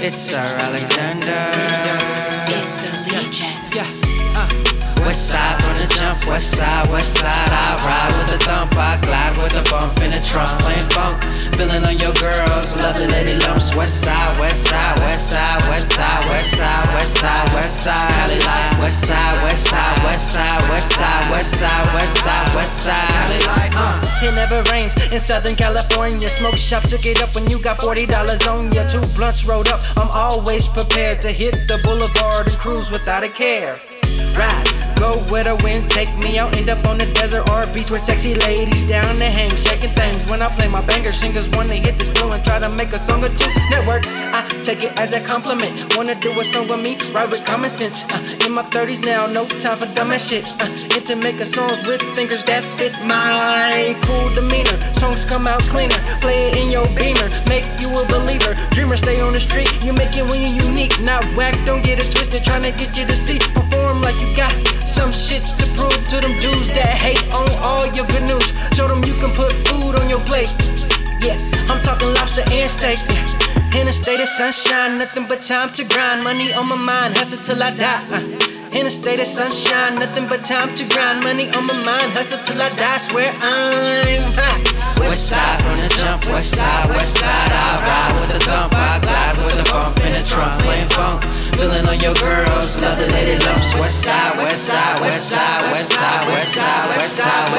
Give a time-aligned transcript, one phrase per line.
[0.00, 1.34] It's Sir Alexander.
[2.46, 3.52] It's the Legion.
[3.74, 3.84] Yeah.
[4.36, 4.77] Uh.
[5.08, 7.32] West side from the jump, west side, west side.
[7.32, 11.24] I ride with a thump, I glide with a bump in the trunk, playing funk,
[11.56, 13.72] feeling on your girls, lovely lady lumps.
[13.72, 18.36] West side, west side, west side, west side, west side, west side, west side, Cali
[18.44, 18.76] life.
[18.84, 23.40] West side, west side, west side, west side, west side, west side, west side, Cali
[23.48, 23.72] life.
[23.80, 26.28] Uh, it never rains in Southern California.
[26.28, 28.84] Smoke shop took it up when you got forty dollars on ya.
[28.84, 29.80] Two blunts rolled up.
[29.96, 33.80] I'm always prepared to hit the boulevard and cruise without a care.
[34.38, 36.56] Ride Go where the wind take me out.
[36.56, 39.94] End up on the desert or a beach with sexy ladies down to hang, shaking
[39.94, 40.26] things.
[40.26, 42.98] When I play my banger, singers wanna hit the stool and try to make a
[42.98, 43.50] song or two.
[43.70, 44.02] Network,
[44.34, 45.96] I take it as a compliment.
[45.96, 48.04] Wanna do a song with me, right with common sense.
[48.10, 50.42] Uh, in my 30s now, no time for dumb ass shit.
[50.58, 54.74] Uh, into making songs with fingers that fit my cool demeanor.
[54.98, 58.58] Songs come out cleaner, play it in your beamer, make you a believer.
[58.74, 61.54] Dreamer, stay on the street, you make it when you're unique, not whack.
[61.64, 63.38] Don't get it twisted, trying to get you to see.
[63.54, 67.86] Perform like you got some shit to prove to them dudes that hate on all
[67.94, 68.50] your good news.
[68.74, 70.50] Show them you can put food on your plate.
[71.20, 71.36] Yeah,
[71.68, 72.98] I'm talking lobster and steak.
[73.08, 73.80] Yeah.
[73.80, 76.24] In a state of sunshine, nothing but time to grind.
[76.24, 78.02] Money on my mind, hustle till I die.
[78.10, 78.48] Uh.
[78.72, 81.22] In a state of sunshine, nothing but time to grind.
[81.22, 82.98] Money on my mind, hustle till I die.
[82.98, 85.00] Swear I'm hot.
[85.00, 87.52] West side from the jump, west side, west side.
[87.52, 89.97] I ride with a thump, I glide with a bump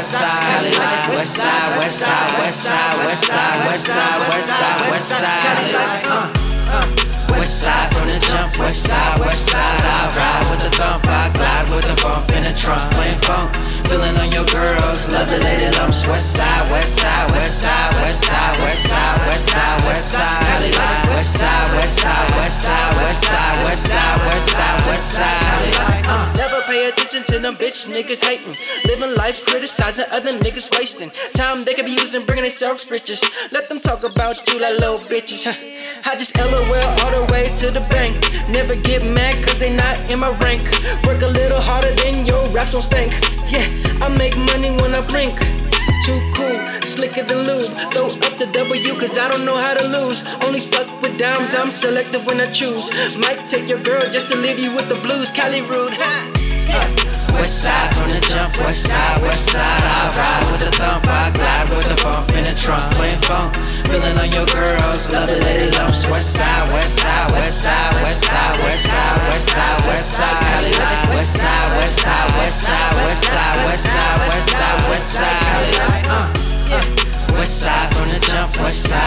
[0.00, 1.08] west side, Cali life.
[1.12, 5.72] West side, west side, west side, west side, west side, west side, west side, Cali
[5.76, 6.06] life.
[7.36, 9.60] West side from the jump, west side, west side.
[9.60, 13.52] I ride with a thump, I glide with a bump in the trunk, playing funk,
[13.88, 16.08] feeling on your girls, love the lady lumps.
[16.08, 20.48] West side, west side, west side, west side, west side, west side, west side, Cali
[20.48, 20.49] life.
[27.70, 28.54] Niggas hating,
[28.86, 31.10] living life criticizing other niggas wasting
[31.40, 33.24] time they could be using, bringing themselves riches.
[33.52, 35.48] Let them talk about you like little bitches.
[35.48, 35.56] Huh?
[36.04, 38.12] I just LOL all the way to the bank.
[38.50, 40.60] Never get mad cause they not in my rank.
[41.08, 43.12] Work a little harder than your raps don't stink.
[43.48, 43.64] Yeah,
[44.04, 45.38] I make money when I blink.
[46.04, 47.72] Too cool, slicker than lube.
[47.96, 50.20] Throw up the W cause I don't know how to lose.
[50.44, 52.92] Only fuck with dimes, I'm selective when I choose.
[53.16, 55.30] Might take your girl just to leave you with the blues.
[55.30, 57.09] Cali rude, ha.
[58.64, 59.62] West side, west side.
[59.64, 63.54] I ride with a thump, I glide with a bump in the trunk, playing funk,
[63.88, 66.06] feeling on your girls, love the lady lumps.
[66.06, 70.72] West side, west side, west side, west side, west side, west side, west side, Cali
[70.76, 71.08] life.
[71.10, 75.72] West side, west side, west side, west side, west side, west side, west side, Cali
[75.80, 76.06] life.
[76.08, 77.38] Uh, uh.
[77.38, 78.99] West side from the jump, west side.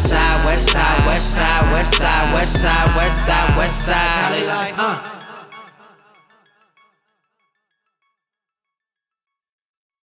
[0.00, 5.19] West side, west side, west side, west side, west side, west side, west side.